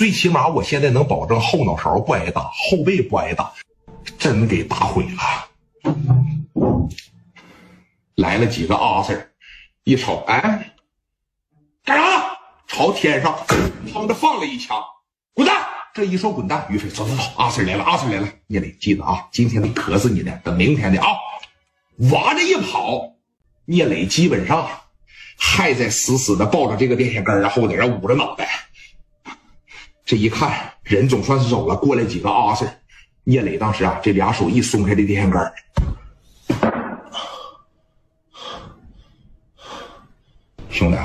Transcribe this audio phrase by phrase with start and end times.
[0.00, 3.52] 最起码我现在能保证后脑勺不挨打，后背不挨打，
[4.18, 5.46] 真给打毁了。
[8.14, 9.28] 来了几个阿 Sir，
[9.84, 10.72] 一瞅，哎，
[11.84, 12.38] 干啥？
[12.66, 13.38] 朝天上
[13.92, 14.82] 砰的放了一枪，
[15.34, 15.66] 滚蛋！
[15.92, 21.08] 这一说滚蛋，于飞走走走，阿 Sir 来了，阿 Sir 来了，聂磊记得啊，今天得磕死你的，等明天的啊。
[22.10, 23.16] 哇这一跑，
[23.66, 24.66] 聂磊基本上
[25.36, 28.48] 还在死死的抱着这个电线杆然后在这捂着脑袋。
[30.10, 32.68] 这一看人总算是走了，过来几个阿 Sir，
[33.22, 35.54] 聂磊当时啊，这俩手一松开这电线杆
[40.68, 40.98] 兄弟，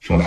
[0.00, 0.24] 兄弟，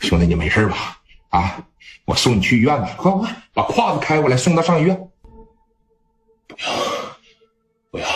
[0.00, 1.00] 兄弟，你没事吧？
[1.28, 1.64] 啊，
[2.04, 5.08] 我送你去医院吧，快快把胯子开过来，送他上医院。
[6.48, 6.66] 不要，
[7.92, 8.08] 不要，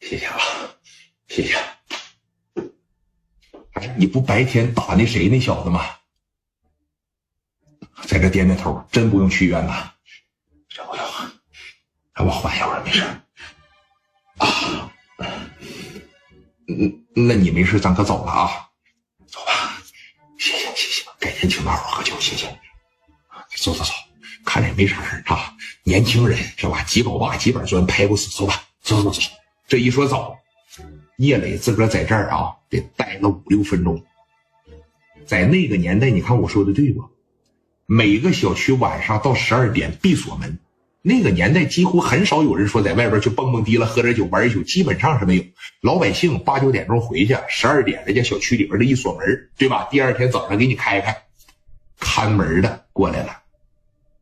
[0.00, 0.40] 谢谢啊，
[1.28, 1.56] 谢谢。
[3.96, 5.84] 你不白天打那谁那小子吗？
[8.06, 9.92] 在这点点头，真不用去医院呐。
[10.68, 11.04] 这不用，
[12.12, 13.02] 让我缓一会儿，没事。
[14.38, 14.90] 啊，
[16.68, 18.68] 嗯，那你没事，咱可走了啊。
[19.26, 19.80] 走吧，
[20.38, 22.46] 谢谢谢谢，改天请大伙喝酒，谢谢。
[23.56, 23.92] 走走走，
[24.44, 26.82] 看着也没啥事啊，年轻人是吧？
[26.82, 29.20] 几口瓦几板砖拍不死，走吧，走走走。
[29.66, 30.36] 这一说走。
[31.16, 34.02] 聂磊自个儿在这儿啊，得待了五六分钟。
[35.26, 37.04] 在那个年代，你看我说的对不？
[37.86, 40.58] 每个小区晚上到十二点闭锁门。
[41.06, 45.44] 那个年代几乎很少有人说在外边去蹦蹦迪了、喝点酒、玩一宿，基本上是没有。
[45.82, 49.86] 老百姓八九点钟回去，十二点人家小区里边的一锁门，对吧？
[49.90, 51.14] 第二天早上给你开开。
[52.00, 53.42] 看门的过来了，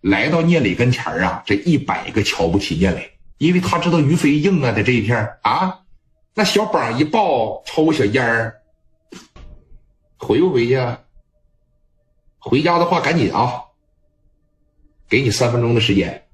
[0.00, 5.80] 来到聂磊跟前啊，这一百个瞧不起聂磊，因为他知道于飞硬啊，在这一片啊。
[6.34, 8.62] 那小膀一抱，抽个小烟儿，
[10.16, 10.78] 回不回去？
[12.38, 13.64] 回家的话赶紧啊，
[15.08, 16.28] 给你三分钟的时间，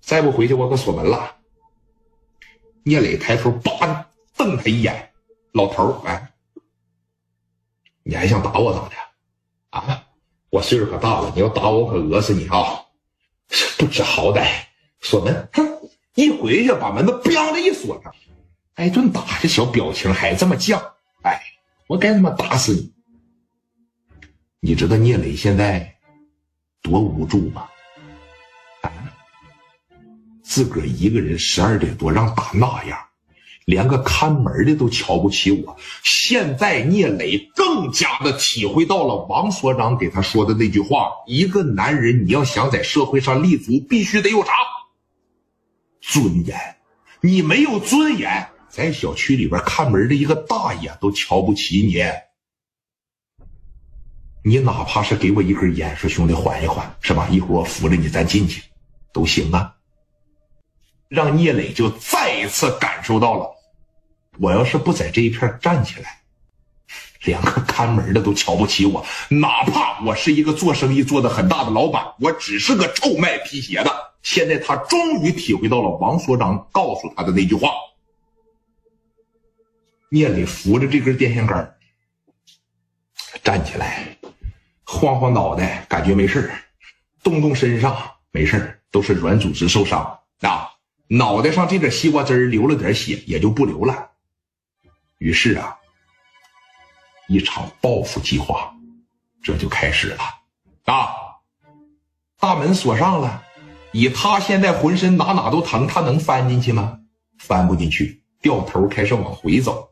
[0.00, 1.36] 再不回去我可锁门了。
[2.82, 4.06] 聂磊抬头，叭
[4.36, 5.12] 瞪他一眼，
[5.52, 6.32] 老头儿，哎，
[8.02, 8.96] 你还想打我咋的？
[9.70, 10.04] 啊，
[10.50, 12.84] 我岁数可大了，你要打我，我可讹死你啊！
[13.78, 14.48] 不知好歹，
[15.00, 15.89] 锁门，哼！
[16.20, 18.14] 一回去把门子砰的一锁上，
[18.74, 20.78] 挨顿打，这小表情还这么犟，
[21.22, 21.40] 哎，
[21.86, 22.92] 我该他妈打死你！
[24.60, 25.94] 你知道聂磊现在
[26.82, 27.66] 多无助吗？
[28.82, 28.92] 啊，
[30.42, 32.98] 自个儿一个人十二点多让打那样，
[33.64, 35.74] 连个看门的都瞧不起我。
[36.04, 44.52] 现在聂磊更加的体会到了王所长给他说的那句话：一个男人你要想在社会上立足，必须得有啥？
[46.00, 46.58] 尊严，
[47.20, 52.02] 你没有尊严，在小区里边看门的一个大爷都瞧不起你。
[54.42, 57.28] 你哪怕是给我一根烟，说兄弟缓一缓，是吧？
[57.28, 58.62] 一会儿我扶着你，咱进去，
[59.12, 59.76] 都行啊。
[61.08, 63.54] 让聂磊就再一次感受到了，
[64.38, 66.19] 我要是不在这一片站起来，
[67.24, 74.10] 连个看门的都瞧不起我，哪怕我是一个做生意做的很大的老板，我只是个臭卖皮鞋的。
[74.22, 77.70] 现在他终于体会到了王所长告诉他的那句话。
[80.08, 81.76] 聂磊扶着这根电线杆
[83.42, 84.16] 站起来，
[84.84, 86.50] 晃晃脑袋，感觉没事
[87.22, 87.96] 动动身上
[88.30, 90.68] 没事都是软组织受伤啊。
[91.06, 94.10] 脑袋上这点西瓜汁流了点血，也就不流了。
[95.18, 95.76] 于是啊，
[97.30, 98.74] 一场报复计划
[99.40, 100.24] 这就开始了
[100.86, 101.14] 啊！
[102.40, 103.44] 大门锁上了。
[103.92, 106.98] 以他现在浑身哪哪都疼，他能翻进去吗？
[107.38, 109.90] 翻不进去，掉头开始往回走。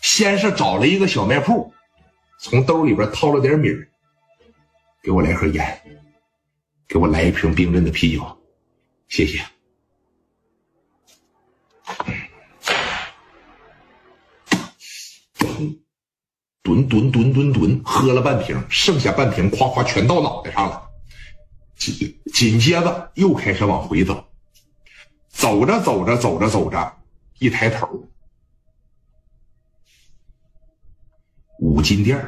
[0.00, 1.74] 先是找了一个小卖铺，
[2.38, 3.88] 从兜里边掏了点米儿，
[5.02, 5.82] 给我来盒烟，
[6.86, 8.38] 给我来一瓶冰镇的啤酒，
[9.08, 9.44] 谢谢。
[16.64, 20.90] 吨吨吨吨吨，喝了半瓶，剩下半瓶夸夸全到脑袋上了。
[21.76, 24.26] 紧紧接着又开始往回走，
[25.28, 26.96] 走着走着走着走着，
[27.38, 28.08] 一抬头，
[31.58, 32.18] 五金店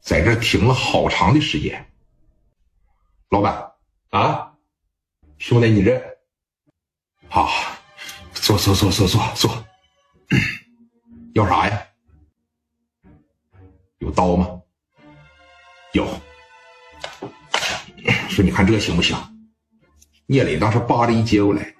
[0.00, 1.92] 在这停了好长的时间。
[3.28, 3.70] 老板
[4.08, 4.54] 啊，
[5.36, 5.98] 兄弟，你这
[7.28, 7.46] 啊，
[8.32, 9.64] 坐坐坐坐坐坐，
[11.34, 11.86] 要啥呀？
[14.12, 14.60] 刀吗？
[15.92, 16.06] 有。
[18.28, 19.16] 说你看这行不行？
[20.26, 21.74] 聂磊当时扒着一接过来，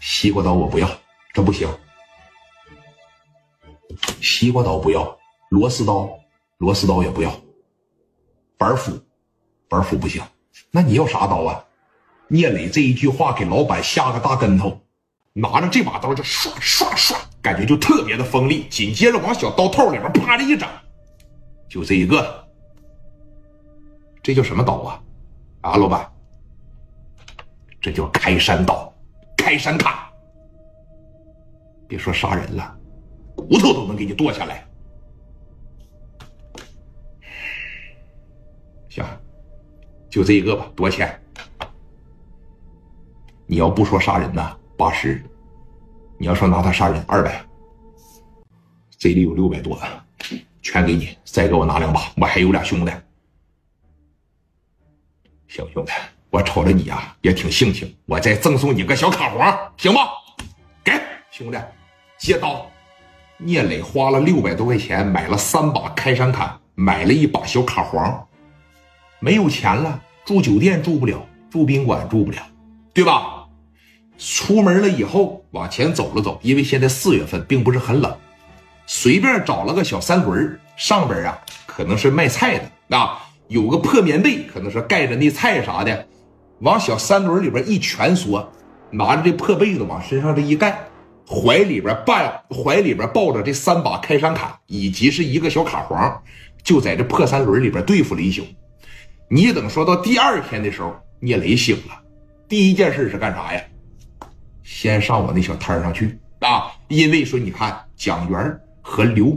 [0.00, 0.88] 西瓜刀我不要，
[1.34, 1.68] 这不行。
[4.22, 5.18] 西瓜刀不要，
[5.50, 6.08] 螺丝刀，
[6.58, 7.30] 螺丝刀也不要，
[8.56, 8.98] 板斧，
[9.68, 10.22] 板斧不行。
[10.70, 11.62] 那你要啥刀啊？
[12.28, 14.80] 聂磊这一句话给老板吓个大跟头，
[15.34, 18.66] 拿着这把刀就唰唰唰，感觉就特别的锋利。
[18.70, 20.66] 紧接着往小刀套里边啪的一整，
[21.68, 22.44] 就这一个。
[24.22, 25.02] 这叫什么刀啊？
[25.60, 26.10] 啊，老板，
[27.80, 28.92] 这叫开山刀，
[29.36, 29.94] 开山砍。
[31.86, 32.76] 别说杀人了，
[33.36, 34.66] 骨头都能给你剁下来。
[38.88, 39.04] 行，
[40.10, 41.22] 就这一个吧，多少钱？
[43.46, 45.20] 你要不说杀人呢，八十；
[46.18, 47.46] 你要说拿他杀人，二百。
[48.98, 49.78] 这里有六百多，
[50.66, 51.16] 全给你。
[51.24, 52.90] 再给我拿两把，我还有俩兄弟。
[55.46, 55.92] 小兄弟，
[56.30, 60.00] 我瞅着你啊，也挺性情，我再赠送你个小卡簧，行吗？
[60.82, 60.92] 给
[61.30, 61.58] 兄弟，
[62.18, 62.68] 接刀。
[63.38, 68.26] 聂磊花了六百多块钱买了三把开山砍，买了一把小卡簧。
[69.20, 72.38] 没有钱了，住酒店住不了，住宾馆住不了，
[72.92, 73.46] 对吧？
[74.18, 78.18] 出门了以后往前走了走，因为现在四月份并不是很冷，
[78.86, 83.18] 随便找了个小三轮上边啊可能是卖菜的啊，
[83.48, 86.06] 有个破棉被，可能是盖着那菜啥的，
[86.60, 88.50] 往小三轮里边一蜷缩，
[88.90, 90.78] 拿着这破被子往身上这一盖，
[91.28, 92.14] 怀里边抱
[92.48, 96.22] 怀里边抱着这三把开山砍以及是一个小卡簧，
[96.62, 98.42] 就在这破三轮里边对付了一宿。
[99.28, 102.00] 你等说到第二天的时候，聂磊醒了，
[102.48, 103.60] 第一件事是干啥呀？
[104.62, 106.72] 先上我那小摊上去啊！
[106.88, 109.36] 因为说你看，蒋元和刘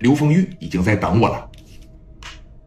[0.00, 1.48] 刘凤玉已经在等我了。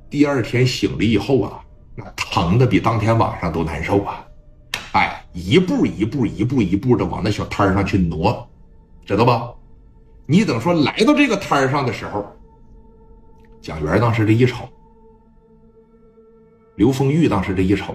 [0.10, 1.62] 第二天醒了以后啊，
[1.94, 4.26] 那疼的比当天晚上都难受啊！
[4.94, 8.50] 哎，一步一步一步一步的往那小摊上去挪，
[9.06, 9.54] 知道吧？
[10.26, 12.26] 你等说来到这个摊上的时候，
[13.62, 14.68] 蒋元当时这一瞅，
[16.78, 17.94] 刘凤玉当时这一瞅。